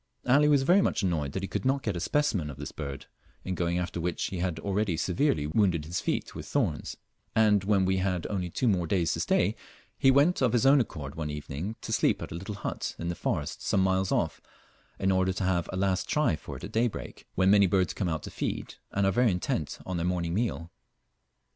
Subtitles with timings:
[0.25, 3.05] Ali was very much annoyed that he could not get a specimen of this bird,
[3.43, 6.97] in going after which he had already severely, wounded his feet with thorns;
[7.35, 9.55] and when we had only two days more to stay,
[9.99, 13.09] he went of his own accord one evening to sleep at a little but in
[13.09, 14.41] the forest some miles off,
[14.97, 18.09] in order to have a last try for it at daybreak, when many birds come
[18.09, 20.71] out to feed, and are very intent on their morning meal.